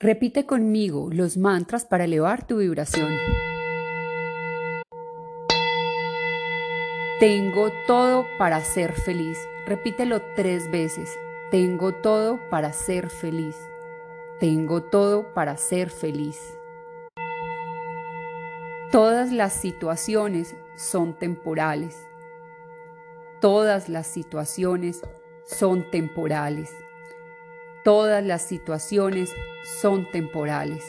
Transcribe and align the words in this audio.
Repite 0.00 0.46
conmigo 0.46 1.08
los 1.10 1.36
mantras 1.36 1.84
para 1.84 2.04
elevar 2.04 2.46
tu 2.46 2.58
vibración. 2.58 3.18
Tengo 7.18 7.72
todo 7.88 8.24
para 8.38 8.60
ser 8.60 8.92
feliz. 8.92 9.36
Repítelo 9.66 10.22
tres 10.36 10.70
veces. 10.70 11.18
Tengo 11.50 11.94
todo 11.94 12.38
para 12.48 12.72
ser 12.72 13.10
feliz. 13.10 13.56
Tengo 14.38 14.84
todo 14.84 15.34
para 15.34 15.56
ser 15.56 15.90
feliz. 15.90 16.38
Todas 18.92 19.32
las 19.32 19.52
situaciones 19.52 20.54
son 20.76 21.18
temporales. 21.18 22.06
Todas 23.40 23.88
las 23.88 24.06
situaciones 24.06 25.02
son 25.44 25.90
temporales. 25.90 26.70
Todas 27.84 28.24
las 28.24 28.42
situaciones 28.42 29.34
son 29.80 30.10
temporales. 30.10 30.84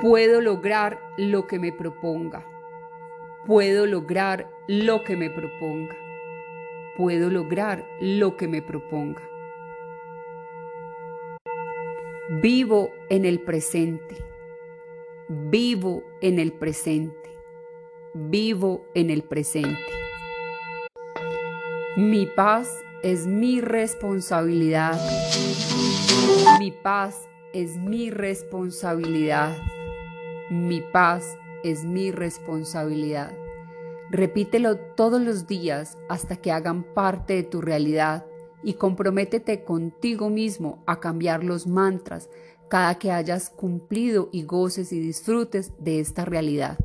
Puedo 0.00 0.40
lograr 0.40 1.00
lo 1.16 1.46
que 1.46 1.58
me 1.58 1.72
proponga. 1.72 2.44
Puedo 3.46 3.86
lograr 3.86 4.48
lo 4.68 5.02
que 5.04 5.16
me 5.16 5.30
proponga. 5.30 5.96
Puedo 6.96 7.30
lograr 7.30 7.86
lo 8.00 8.36
que 8.36 8.48
me 8.48 8.60
proponga. 8.60 9.22
Vivo 12.28 12.92
en 13.08 13.24
el 13.24 13.40
presente. 13.40 14.35
Vivo 15.28 16.04
en 16.20 16.38
el 16.38 16.52
presente. 16.52 17.36
Vivo 18.14 18.86
en 18.94 19.10
el 19.10 19.24
presente. 19.24 19.90
Mi 21.96 22.26
paz 22.26 22.70
es 23.02 23.26
mi 23.26 23.60
responsabilidad. 23.60 24.96
Mi 26.60 26.70
paz 26.70 27.28
es 27.52 27.76
mi 27.76 28.10
responsabilidad. 28.10 29.56
Mi 30.48 30.80
paz 30.80 31.36
es 31.64 31.84
mi 31.84 32.12
responsabilidad. 32.12 33.36
Repítelo 34.10 34.78
todos 34.78 35.20
los 35.20 35.48
días 35.48 35.98
hasta 36.08 36.36
que 36.36 36.52
hagan 36.52 36.84
parte 36.84 37.34
de 37.34 37.42
tu 37.42 37.60
realidad 37.60 38.26
y 38.62 38.74
comprométete 38.74 39.64
contigo 39.64 40.30
mismo 40.30 40.82
a 40.86 41.00
cambiar 41.00 41.44
los 41.44 41.66
mantras 41.66 42.28
cada 42.68 42.98
que 42.98 43.12
hayas 43.12 43.50
cumplido 43.50 44.28
y 44.32 44.42
goces 44.42 44.92
y 44.92 45.00
disfrutes 45.00 45.72
de 45.78 46.00
esta 46.00 46.24
realidad. 46.24 46.78